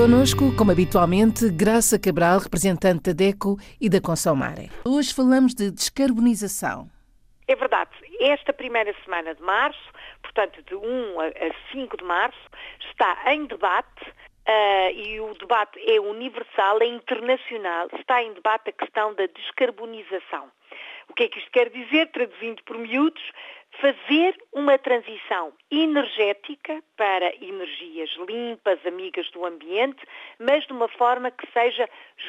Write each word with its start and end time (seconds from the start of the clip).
Conosco, 0.00 0.56
como 0.56 0.72
habitualmente, 0.72 1.50
Graça 1.50 2.00
Cabral, 2.00 2.38
representante 2.38 3.02
da 3.02 3.12
DECO 3.12 3.58
e 3.78 3.90
da 3.90 4.00
Consomare. 4.00 4.70
Hoje 4.82 5.12
falamos 5.12 5.52
de 5.54 5.70
descarbonização. 5.70 6.88
É 7.46 7.54
verdade. 7.54 7.90
Esta 8.18 8.50
primeira 8.50 8.94
semana 9.04 9.34
de 9.34 9.42
março, 9.42 9.92
portanto 10.22 10.62
de 10.62 10.74
1 10.74 11.20
a 11.20 11.72
5 11.72 11.98
de 11.98 12.04
março, 12.04 12.40
está 12.88 13.14
em 13.34 13.44
debate 13.44 14.08
uh, 14.48 14.90
e 14.94 15.20
o 15.20 15.34
debate 15.34 15.78
é 15.86 16.00
universal, 16.00 16.80
é 16.80 16.86
internacional, 16.86 17.88
está 17.92 18.22
em 18.22 18.32
debate 18.32 18.70
a 18.70 18.72
questão 18.72 19.12
da 19.12 19.26
descarbonização. 19.26 20.48
O 21.10 21.12
que 21.12 21.24
é 21.24 21.28
que 21.28 21.40
isto 21.40 21.50
quer 21.50 21.68
dizer? 21.68 22.06
Traduzindo 22.12 22.62
por 22.64 22.78
miúdos, 22.78 23.22
fazer 23.80 24.36
uma 24.52 24.78
transição 24.78 25.52
energética 25.70 26.82
para 26.96 27.34
energias 27.42 28.10
limpas, 28.28 28.78
amigas 28.84 29.30
do 29.30 29.46
ambiente, 29.46 30.02
mas 30.38 30.66
de 30.66 30.72
uma 30.72 30.88
forma 30.88 31.30
que 31.30 31.46
seja 31.52 31.88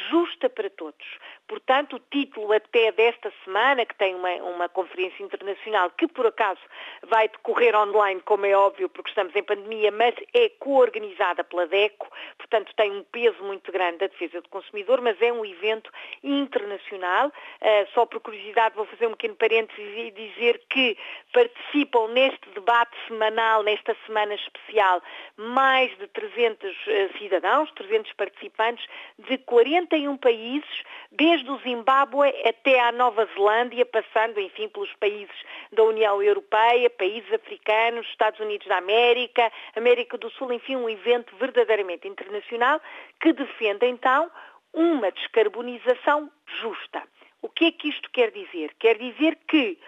justa 0.10 0.50
para 0.50 0.70
todos. 0.70 1.06
Portanto, 1.48 1.98
o 1.98 2.00
título 2.00 2.54
até 2.54 2.92
desta 2.94 3.34
semana, 3.44 3.86
que 3.86 3.96
tem 3.96 4.16
uma, 4.16 4.30
uma 4.36 4.70
conferência 4.70 5.22
internacional 5.22 5.90
que 5.90 6.08
por 6.08 6.26
acaso 6.26 6.62
vai 7.04 7.28
decorrer 7.28 7.76
online, 7.76 8.22
como 8.22 8.46
é 8.46 8.56
óbvio, 8.56 8.88
porque 8.88 9.10
estamos 9.10 9.36
em 9.36 9.44
pandemia, 9.44 9.92
mas 9.92 10.16
é 10.34 10.50
co-organizada 10.60 11.44
pela 11.44 11.68
DECO, 11.68 12.08
portanto 12.38 12.72
tem 12.78 12.92
um 12.92 13.04
peso 13.04 13.44
muito 13.44 13.72
grande 13.72 13.98
da 13.98 14.08
defesa 14.08 14.42
do 14.42 14.48
consumidor, 14.48 15.02
mas 15.02 15.22
é 15.22 15.34
um 15.34 15.46
evento 15.46 15.92
internacional. 16.24 17.28
Uh, 17.28 17.88
só 17.94 18.06
por 18.06 18.22
curiosidade 18.22 18.76
vou 18.76 18.86
fazer 18.86 19.08
um 19.08 19.12
pequeno 19.12 19.36
parênteses 19.36 19.98
e 19.98 20.12
dizer 20.12 20.62
que 20.70 20.98
participam 21.42 22.08
neste 22.10 22.50
debate 22.54 22.96
semanal, 23.08 23.64
nesta 23.64 23.96
semana 24.06 24.36
especial, 24.36 25.02
mais 25.36 25.90
de 25.98 26.08
300 26.08 26.70
uh, 26.70 26.90
eh, 26.90 27.10
cidadãos, 27.18 27.72
300 27.72 28.14
participantes 28.14 28.86
de 29.18 29.40
41 29.40 30.18
países, 30.18 30.84
desde 31.12 31.50
o 31.50 31.58
Zimbábue 31.60 32.30
até 32.46 32.80
à 32.80 32.92
Nova 32.92 33.28
Zelândia, 33.34 33.86
passando, 33.88 34.40
enfim, 34.40 34.68
pelos 34.68 34.94
países 35.00 35.36
da 35.72 35.84
União 35.84 36.22
Europeia, 36.22 36.90
países 36.92 37.32
africanos, 37.34 38.06
Estados 38.08 38.40
Unidos 38.40 38.68
da 38.68 38.78
América, 38.78 39.52
América 39.76 40.18
do 40.20 40.30
Sul, 40.30 40.54
enfim, 40.54 40.76
um 40.76 40.90
evento 40.90 41.36
verdadeiramente 41.38 42.08
internacional 42.08 42.80
que 43.20 43.34
defende, 43.34 43.88
então, 43.88 44.30
uma 44.74 45.12
descarbonização 45.12 46.32
justa. 46.62 47.02
O 47.42 47.50
que 47.50 47.66
é 47.66 47.72
que 47.72 47.90
isto 47.90 48.10
quer 48.12 48.30
dizer? 48.30 48.76
Quer 48.78 49.00
dizer 49.00 49.36
que 49.48 49.80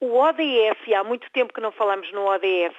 o 0.00 0.16
ODS, 0.16 0.78
e 0.86 0.94
há 0.94 1.04
muito 1.04 1.30
tempo 1.30 1.52
que 1.52 1.60
não 1.60 1.70
falamos 1.70 2.10
no 2.12 2.26
ODS, 2.26 2.74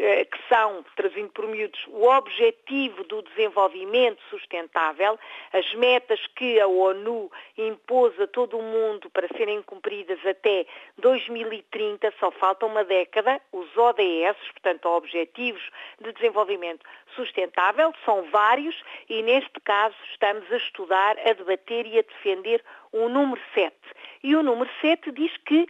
eh, 0.00 0.26
que 0.26 0.38
são, 0.48 0.84
traduzindo 0.94 1.30
por 1.30 1.48
miúdos, 1.48 1.84
o 1.88 2.04
objetivo 2.06 3.02
do 3.02 3.20
desenvolvimento 3.22 4.22
sustentável, 4.30 5.18
as 5.52 5.74
metas 5.74 6.24
que 6.36 6.60
a 6.60 6.68
ONU 6.68 7.28
impôs 7.56 8.20
a 8.20 8.28
todo 8.28 8.56
o 8.58 8.62
mundo 8.62 9.10
para 9.10 9.26
serem 9.36 9.60
cumpridas 9.62 10.24
até 10.24 10.66
2030, 10.98 12.14
só 12.20 12.30
falta 12.30 12.64
uma 12.64 12.84
década, 12.84 13.40
os 13.50 13.76
ODS, 13.76 14.38
portanto, 14.52 14.86
Objetivos 14.88 15.68
de 16.00 16.12
Desenvolvimento 16.12 16.86
Sustentável, 17.16 17.92
são 18.04 18.22
vários 18.30 18.80
e, 19.08 19.20
neste 19.22 19.58
caso, 19.64 19.96
estamos 20.12 20.44
a 20.52 20.56
estudar, 20.58 21.18
a 21.18 21.32
debater 21.32 21.86
e 21.86 21.98
a 21.98 22.02
defender 22.02 22.62
o 22.92 23.08
número 23.08 23.40
7. 23.52 23.74
E 24.22 24.36
o 24.36 24.44
número 24.44 24.70
7 24.80 25.10
diz 25.10 25.36
que 25.38 25.66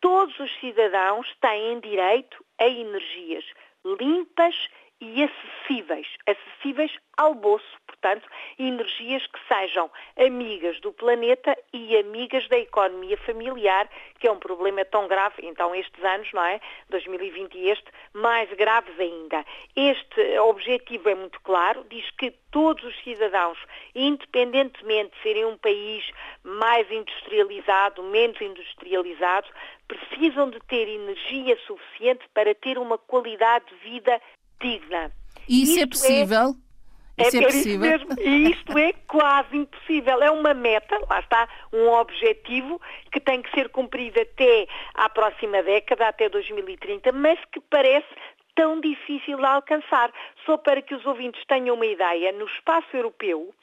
todos 0.00 0.38
os 0.38 0.52
cidadãos 0.60 1.26
têm 1.40 1.80
direito 1.80 2.44
a 2.58 2.66
energias 2.66 3.44
limpas 3.84 4.54
e 5.00 5.22
acessíveis, 5.22 6.06
acessíveis 6.26 6.92
ao 7.16 7.34
bolso, 7.34 7.79
portanto, 8.00 8.26
energias 8.58 9.26
que 9.26 9.38
sejam 9.46 9.90
amigas 10.16 10.80
do 10.80 10.92
planeta 10.92 11.56
e 11.72 11.96
amigas 11.96 12.48
da 12.48 12.58
economia 12.58 13.16
familiar, 13.18 13.88
que 14.18 14.26
é 14.26 14.32
um 14.32 14.38
problema 14.38 14.84
tão 14.84 15.06
grave, 15.06 15.42
então 15.42 15.74
estes 15.74 16.02
anos, 16.02 16.28
não 16.32 16.42
é? 16.42 16.60
2020 16.88 17.54
e 17.54 17.68
este, 17.68 17.86
mais 18.14 18.50
graves 18.54 18.98
ainda. 18.98 19.44
Este 19.76 20.38
objetivo 20.40 21.10
é 21.10 21.14
muito 21.14 21.40
claro, 21.42 21.84
diz 21.88 22.10
que 22.12 22.32
todos 22.50 22.82
os 22.84 23.04
cidadãos, 23.04 23.58
independentemente 23.94 25.14
de 25.16 25.22
serem 25.22 25.44
um 25.44 25.58
país 25.58 26.10
mais 26.42 26.90
industrializado, 26.90 28.02
menos 28.02 28.40
industrializado, 28.40 29.48
precisam 29.86 30.50
de 30.50 30.58
ter 30.60 30.88
energia 30.88 31.56
suficiente 31.66 32.24
para 32.32 32.54
ter 32.54 32.78
uma 32.78 32.96
qualidade 32.96 33.66
de 33.66 33.90
vida 33.90 34.20
digna. 34.60 35.12
E 35.48 35.62
isso 35.62 35.80
é 35.80 35.86
possível? 35.86 36.38
É, 36.38 36.50
isso 36.50 36.69
é, 37.22 37.38
é 37.38 37.42
possível? 37.42 37.80
Mesmo, 37.80 38.08
e 38.20 38.50
isto 38.50 38.78
é 38.78 38.92
quase 39.06 39.56
impossível. 39.56 40.22
É 40.22 40.30
uma 40.30 40.54
meta, 40.54 40.98
lá 41.08 41.20
está, 41.20 41.48
um 41.72 41.88
objetivo 41.88 42.80
que 43.12 43.20
tem 43.20 43.42
que 43.42 43.50
ser 43.52 43.68
cumprido 43.68 44.20
até 44.20 44.66
à 44.94 45.08
próxima 45.08 45.62
década, 45.62 46.08
até 46.08 46.28
2030, 46.28 47.12
mas 47.12 47.38
que 47.52 47.60
parece 47.60 48.08
tão 48.54 48.80
difícil 48.80 49.38
de 49.38 49.44
alcançar. 49.44 50.12
Só 50.44 50.56
para 50.56 50.82
que 50.82 50.94
os 50.94 51.04
ouvintes 51.06 51.42
tenham 51.46 51.76
uma 51.76 51.86
ideia, 51.86 52.32
no 52.32 52.46
espaço 52.46 52.88
europeu, 52.94 53.54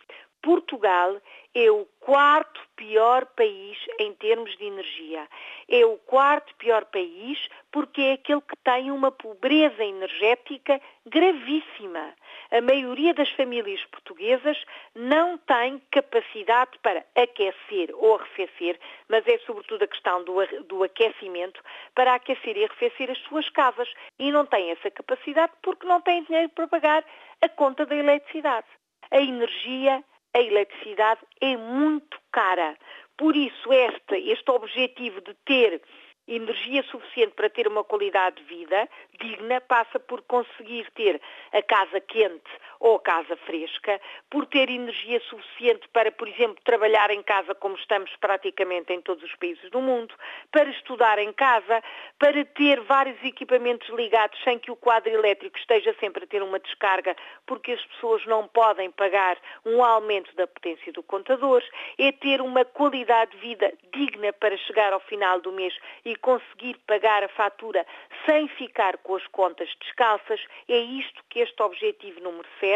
Portugal 0.48 1.22
é 1.54 1.70
o 1.70 1.86
quarto 2.00 2.62
pior 2.78 3.26
país 3.26 3.78
em 4.00 4.14
termos 4.14 4.56
de 4.56 4.64
energia. 4.64 5.28
É 5.68 5.86
o 5.86 5.98
quarto 5.98 6.56
pior 6.56 6.86
país 6.86 7.38
porque 7.70 8.02
é 8.02 8.14
aquele 8.14 8.40
que 8.40 8.56
tem 8.64 8.90
uma 8.90 9.12
pobreza 9.12 9.84
energética 9.84 10.80
gravíssima. 11.06 12.14
A 12.50 12.62
maioria 12.62 13.14
das 13.14 13.30
famílias 13.32 13.84
portuguesas 13.88 14.58
não 14.96 15.38
tem 15.38 15.82
capacidade 15.92 16.80
para 16.82 17.04
aquecer 17.14 17.94
ou 17.94 18.16
arrefecer, 18.16 18.80
mas 19.10 19.28
é 19.28 19.38
sobretudo 19.40 19.84
a 19.84 19.88
questão 19.88 20.24
do, 20.24 20.82
aquecimento 20.82 21.62
para 21.94 22.16
aquecer 22.16 22.56
e 22.56 22.64
arrefecer 22.64 23.12
as 23.12 23.20
suas 23.24 23.50
casas. 23.50 23.94
E 24.18 24.32
não 24.32 24.46
tem 24.46 24.72
essa 24.72 24.90
capacidade 24.92 25.52
porque 25.62 25.86
não 25.86 26.00
tem 26.00 26.24
dinheiro 26.24 26.48
para 26.56 26.70
pagar 26.70 27.04
a 27.42 27.50
conta 27.50 27.86
da 27.86 27.98
eletricidade. 27.98 28.68
A 29.12 29.20
energia 29.20 30.04
a 30.38 30.42
eletricidade 30.42 31.22
é 31.42 31.58
muito 31.58 32.20
cara. 32.32 32.78
Por 33.18 33.36
isso, 33.36 33.74
este, 33.74 34.16
este 34.30 34.52
objetivo 34.52 35.20
de 35.22 35.34
ter 35.46 35.82
energia 36.28 36.84
suficiente 36.84 37.34
para 37.34 37.50
ter 37.50 37.68
uma 37.68 37.84
qualidade 37.84 38.36
de 38.36 38.44
vida 38.44 38.88
digna 39.20 39.62
passa 39.62 40.00
por 40.00 40.22
conseguir 40.24 40.86
ter 40.92 41.20
a 41.54 41.62
casa 41.64 42.00
quente 42.02 42.52
ou 42.80 43.00
casa 43.00 43.36
fresca, 43.38 44.00
por 44.30 44.46
ter 44.46 44.70
energia 44.70 45.20
suficiente 45.22 45.88
para, 45.90 46.12
por 46.12 46.28
exemplo, 46.28 46.58
trabalhar 46.64 47.10
em 47.12 47.24
casa 47.24 47.56
como 47.56 47.76
estamos 47.76 48.12
praticamente 48.18 48.94
em 48.94 49.02
todos 49.02 49.24
os 49.24 49.36
países 49.36 49.70
do 49.72 49.82
mundo, 49.82 50.14
para 50.52 50.70
estudar 50.70 51.20
em 51.20 51.34
casa, 51.34 51.84
para 52.20 52.46
ter 52.46 52.82
vários 52.82 53.22
equipamentos 53.24 53.88
ligados 53.90 54.40
sem 54.44 54.60
que 54.60 54.72
o 54.72 54.76
quadro 54.76 55.12
elétrico 55.12 55.58
esteja 55.58 55.96
sempre 56.00 56.24
a 56.24 56.28
ter 56.28 56.44
uma 56.44 56.60
descarga, 56.60 57.16
porque 57.46 57.72
as 57.72 57.84
pessoas 57.86 58.26
não 58.26 58.48
podem 58.48 58.92
pagar 58.92 59.38
um 59.66 59.84
aumento 59.84 60.36
da 60.36 60.48
potência 60.48 60.92
do 60.94 61.04
contador, 61.04 61.64
é 61.98 62.12
ter 62.12 62.42
uma 62.42 62.64
qualidade 62.66 63.32
de 63.32 63.38
vida 63.38 63.74
digna 63.94 64.32
para 64.34 64.58
chegar 64.58 64.94
ao 64.94 65.00
final 65.00 65.40
do 65.42 65.52
mês 65.52 65.74
e 66.06 66.16
conseguir 66.16 66.78
pagar 66.86 67.24
a 67.24 67.30
fatura 67.30 67.86
sem 68.26 68.48
ficar 68.50 68.98
com 68.98 69.16
as 69.16 69.26
contas 69.28 69.70
descalças, 69.82 70.40
é 70.68 70.78
isto 70.78 71.24
que 71.30 71.40
este 71.40 71.62
objetivo 71.62 72.20
número 72.20 72.48
7 72.60 72.67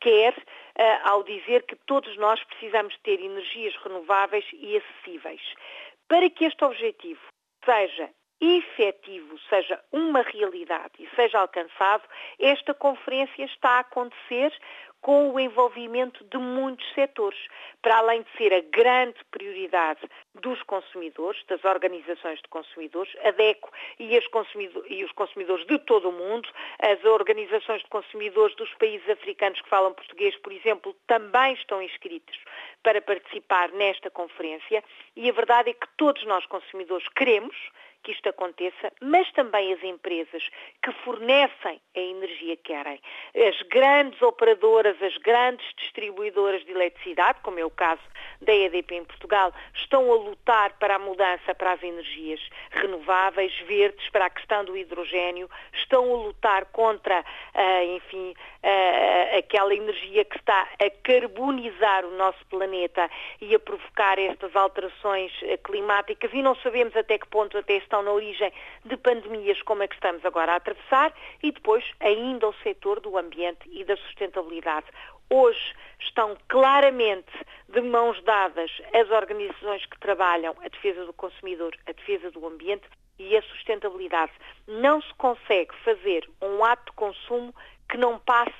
quer 0.00 0.32
uh, 0.36 1.08
ao 1.10 1.22
dizer 1.22 1.64
que 1.64 1.76
todos 1.86 2.16
nós 2.16 2.42
precisamos 2.44 2.96
ter 3.02 3.20
energias 3.20 3.74
renováveis 3.82 4.44
e 4.52 4.76
acessíveis. 4.76 5.42
Para 6.08 6.28
que 6.30 6.44
este 6.44 6.64
objetivo 6.64 7.20
seja 7.64 8.10
efetivo, 8.40 9.38
seja 9.48 9.82
uma 9.90 10.22
realidade 10.22 10.92
e 10.98 11.08
seja 11.16 11.38
alcançado, 11.38 12.04
esta 12.38 12.74
conferência 12.74 13.44
está 13.44 13.70
a 13.70 13.80
acontecer 13.80 14.52
com 15.00 15.30
o 15.30 15.40
envolvimento 15.40 16.24
de 16.24 16.36
muitos 16.36 16.86
setores, 16.94 17.38
para 17.80 17.98
além 17.98 18.22
de 18.22 18.36
ser 18.36 18.52
a 18.52 18.60
grande 18.60 19.18
prioridade 19.30 20.00
dos 20.40 20.62
consumidores, 20.62 21.42
das 21.46 21.64
organizações 21.64 22.40
de 22.40 22.48
consumidores, 22.48 23.14
a 23.24 23.30
DECO 23.30 23.70
e, 23.98 24.14
e, 24.14 25.04
os 25.04 25.12
consumidores 25.12 25.66
de 25.66 25.78
todo 25.78 26.08
o 26.08 26.12
mundo, 26.12 26.48
as 26.80 27.04
organizações 27.04 27.82
de 27.82 27.88
consumidores 27.88 28.54
dos 28.56 28.72
países 28.74 29.08
africanos 29.08 29.60
que 29.60 29.68
falam 29.68 29.92
português, 29.92 30.36
por 30.36 30.52
exemplo, 30.52 30.94
também 31.06 31.54
estão 31.54 31.82
inscritos 31.82 32.38
para 32.82 33.00
participar 33.00 33.70
nesta 33.72 34.10
conferência 34.10 34.82
e 35.14 35.28
a 35.28 35.32
verdade 35.32 35.70
é 35.70 35.72
que 35.72 35.88
todos 35.96 36.24
nós 36.24 36.44
consumidores 36.46 37.08
queremos 37.08 37.56
que 38.06 38.12
isto 38.12 38.28
aconteça, 38.28 38.92
mas 39.00 39.28
também 39.32 39.72
as 39.72 39.82
empresas 39.82 40.48
que 40.80 40.92
fornecem 41.04 41.80
a 41.96 41.98
energia 41.98 42.56
que 42.56 42.72
querem. 42.72 43.00
As 43.34 43.60
grandes 43.62 44.22
operadoras, 44.22 44.96
as 45.02 45.16
grandes 45.18 45.66
distribuidoras 45.76 46.64
de 46.64 46.70
eletricidade, 46.70 47.40
como 47.42 47.58
é 47.58 47.64
o 47.64 47.70
caso 47.70 48.02
da 48.40 48.54
EDP 48.54 48.94
em 48.94 49.04
Portugal, 49.04 49.52
estão 49.74 50.12
a 50.12 50.18
lutar 50.26 50.72
para 50.78 50.96
a 50.96 50.98
mudança 50.98 51.54
para 51.54 51.72
as 51.72 51.82
energias 51.82 52.40
renováveis, 52.70 53.52
verdes, 53.66 54.08
para 54.10 54.26
a 54.26 54.30
questão 54.30 54.64
do 54.64 54.76
hidrogênio, 54.76 55.48
estão 55.72 56.04
a 56.04 56.16
lutar 56.16 56.66
contra, 56.66 57.20
uh, 57.20 57.96
enfim, 57.96 58.34
uh, 58.62 59.38
aquela 59.38 59.74
energia 59.74 60.24
que 60.24 60.36
está 60.36 60.68
a 60.78 60.90
carbonizar 61.02 62.04
o 62.04 62.16
nosso 62.16 62.44
planeta 62.46 63.08
e 63.40 63.54
a 63.54 63.58
provocar 63.58 64.18
estas 64.18 64.54
alterações 64.54 65.32
climáticas 65.64 66.30
e 66.32 66.42
não 66.42 66.54
sabemos 66.56 66.96
até 66.96 67.18
que 67.18 67.28
ponto 67.28 67.56
até 67.56 67.76
estão 67.76 68.02
na 68.02 68.12
origem 68.12 68.52
de 68.84 68.96
pandemias 68.96 69.60
como 69.62 69.82
a 69.82 69.88
que 69.88 69.94
estamos 69.94 70.24
agora 70.24 70.52
a 70.52 70.56
atravessar 70.56 71.12
e 71.42 71.52
depois 71.52 71.84
ainda 72.00 72.48
o 72.48 72.54
setor 72.62 73.00
do 73.00 73.16
ambiente 73.16 73.68
e 73.70 73.84
da 73.84 73.96
sustentabilidade. 73.96 74.86
Hoje 75.28 75.74
estão 75.98 76.36
claramente 76.48 77.32
de 77.68 77.80
mãos 77.80 78.22
dadas 78.22 78.70
as 78.94 79.10
organizações 79.10 79.84
que 79.86 79.98
trabalham 79.98 80.54
a 80.64 80.68
defesa 80.68 81.04
do 81.04 81.12
consumidor, 81.12 81.76
a 81.86 81.92
defesa 81.92 82.30
do 82.30 82.46
ambiente 82.46 82.88
e 83.18 83.36
a 83.36 83.42
sustentabilidade. 83.42 84.32
Não 84.68 85.02
se 85.02 85.12
consegue 85.14 85.74
fazer 85.84 86.28
um 86.40 86.64
ato 86.64 86.92
de 86.92 86.96
consumo 86.96 87.54
que 87.88 87.96
não 87.96 88.20
passe 88.20 88.54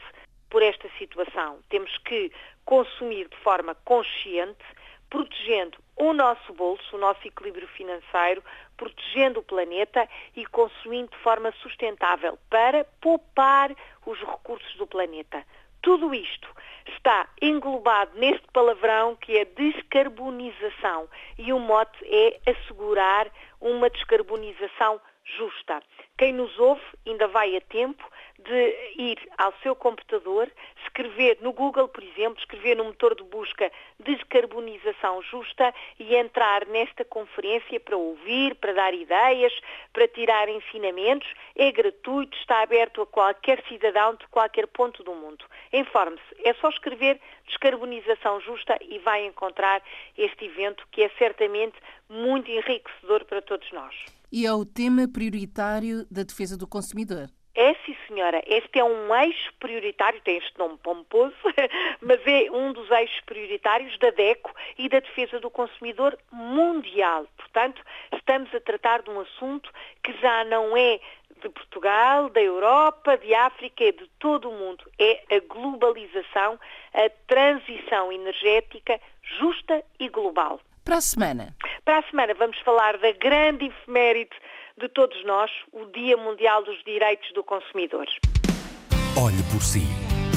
por 0.50 0.60
esta 0.60 0.88
situação. 0.98 1.60
Temos 1.68 1.96
que 1.98 2.32
consumir 2.64 3.28
de 3.28 3.36
forma 3.38 3.74
consciente, 3.84 4.64
protegendo 5.08 5.78
o 5.96 6.12
nosso 6.12 6.52
bolso, 6.52 6.96
o 6.96 6.98
nosso 6.98 7.26
equilíbrio 7.26 7.68
financeiro, 7.68 8.42
protegendo 8.76 9.38
o 9.38 9.42
planeta 9.42 10.08
e 10.34 10.44
consumindo 10.46 11.10
de 11.10 11.18
forma 11.18 11.52
sustentável 11.62 12.36
para 12.50 12.84
poupar 13.00 13.74
os 14.04 14.18
recursos 14.18 14.74
do 14.76 14.86
planeta. 14.86 15.44
Tudo 15.86 16.12
isto 16.12 16.48
está 16.84 17.28
englobado 17.40 18.10
neste 18.18 18.44
palavrão 18.52 19.14
que 19.14 19.38
é 19.38 19.44
descarbonização. 19.44 21.08
E 21.38 21.52
o 21.52 21.60
mote 21.60 21.96
é 22.04 22.40
assegurar 22.50 23.30
uma 23.60 23.88
descarbonização 23.88 25.00
justa. 25.36 25.82
Quem 26.16 26.32
nos 26.32 26.58
ouve 26.58 26.82
ainda 27.06 27.26
vai 27.28 27.56
a 27.56 27.60
tempo 27.60 28.02
de 28.38 28.92
ir 28.96 29.18
ao 29.38 29.52
seu 29.62 29.74
computador, 29.74 30.50
escrever 30.84 31.38
no 31.40 31.52
Google, 31.52 31.88
por 31.88 32.02
exemplo, 32.02 32.38
escrever 32.38 32.76
no 32.76 32.84
motor 32.84 33.14
de 33.14 33.22
busca 33.24 33.70
descarbonização 33.98 35.22
justa 35.22 35.74
e 35.98 36.14
entrar 36.14 36.66
nesta 36.66 37.04
conferência 37.04 37.80
para 37.80 37.96
ouvir, 37.96 38.54
para 38.56 38.72
dar 38.72 38.94
ideias, 38.94 39.52
para 39.92 40.06
tirar 40.08 40.48
ensinamentos. 40.48 41.28
É 41.56 41.72
gratuito, 41.72 42.36
está 42.38 42.62
aberto 42.62 43.02
a 43.02 43.06
qualquer 43.06 43.62
cidadão 43.68 44.14
de 44.14 44.26
qualquer 44.28 44.66
ponto 44.66 45.02
do 45.02 45.14
mundo. 45.14 45.44
Informe-se, 45.72 46.48
é 46.48 46.54
só 46.54 46.68
escrever 46.68 47.20
descarbonização 47.46 48.40
justa 48.40 48.78
e 48.80 48.98
vai 48.98 49.24
encontrar 49.24 49.82
este 50.16 50.44
evento 50.44 50.86
que 50.90 51.02
é 51.02 51.08
certamente 51.18 51.76
muito 52.08 52.50
enriquecedor 52.50 53.24
para 53.24 53.42
todos 53.42 53.70
nós. 53.72 53.94
E 54.30 54.46
é 54.46 54.52
o 54.52 54.64
tema 54.64 55.06
prioritário 55.06 56.06
da 56.10 56.22
defesa 56.22 56.56
do 56.56 56.66
consumidor. 56.66 57.28
É 57.54 57.72
sim, 57.86 57.96
senhora. 58.06 58.42
Este 58.46 58.80
é 58.80 58.84
um 58.84 59.14
eixo 59.14 59.50
prioritário, 59.58 60.20
tem 60.20 60.36
este 60.36 60.58
nome 60.58 60.76
pomposo, 60.82 61.34
mas 62.02 62.20
é 62.26 62.50
um 62.50 62.70
dos 62.72 62.90
eixos 62.90 63.20
prioritários 63.22 63.98
da 63.98 64.10
DECO 64.10 64.54
e 64.76 64.90
da 64.90 65.00
defesa 65.00 65.40
do 65.40 65.48
consumidor 65.48 66.18
mundial. 66.30 67.26
Portanto, 67.36 67.82
estamos 68.12 68.54
a 68.54 68.60
tratar 68.60 69.02
de 69.02 69.08
um 69.10 69.20
assunto 69.20 69.70
que 70.02 70.12
já 70.20 70.44
não 70.44 70.76
é 70.76 71.00
de 71.40 71.48
Portugal, 71.48 72.28
da 72.28 72.42
Europa, 72.42 73.16
de 73.16 73.34
África, 73.34 73.84
é 73.84 73.92
de 73.92 74.06
todo 74.18 74.50
o 74.50 74.52
mundo. 74.52 74.84
É 74.98 75.36
a 75.36 75.40
globalização, 75.40 76.58
a 76.92 77.08
transição 77.26 78.12
energética 78.12 79.00
justa 79.22 79.82
e 79.98 80.08
global. 80.08 80.60
Para 80.86 80.96
a 80.98 81.00
semana. 81.00 81.56
Para 81.84 81.98
a 81.98 82.02
semana 82.04 82.32
vamos 82.34 82.56
falar 82.60 82.96
da 82.98 83.10
grande 83.10 83.66
efeméride 83.66 84.30
de 84.80 84.88
todos 84.88 85.24
nós, 85.24 85.50
o 85.72 85.86
Dia 85.86 86.16
Mundial 86.16 86.62
dos 86.62 86.80
Direitos 86.84 87.32
do 87.32 87.42
Consumidor. 87.42 88.06
Olhe 89.20 89.42
por 89.52 89.60
si, 89.60 89.82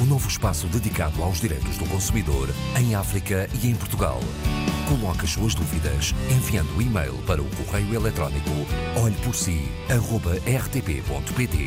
o 0.01 0.05
novo 0.05 0.27
espaço 0.27 0.65
dedicado 0.65 1.21
aos 1.21 1.39
direitos 1.39 1.77
do 1.77 1.87
consumidor 1.87 2.47
em 2.81 2.95
África 2.95 3.47
e 3.61 3.67
em 3.67 3.75
Portugal. 3.75 4.17
Coloque 4.89 5.25
as 5.25 5.29
suas 5.29 5.53
dúvidas 5.53 6.15
enviando 6.31 6.75
o 6.75 6.81
e-mail 6.81 7.13
para 7.27 7.43
o 7.43 7.49
correio 7.55 7.93
eletrónico 7.93 8.49
olheporsi.rtp.pt 9.05 11.57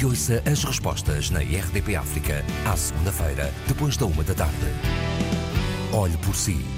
e 0.00 0.04
ouça 0.04 0.44
as 0.48 0.62
respostas 0.62 1.28
na 1.30 1.40
RDP 1.40 1.96
África 1.96 2.44
à 2.70 2.76
segunda-feira, 2.76 3.52
depois 3.66 3.96
da 3.96 4.06
uma 4.06 4.22
da 4.22 4.36
tarde. 4.36 4.68
Olhe 5.92 6.16
por 6.18 6.36
si 6.36 6.77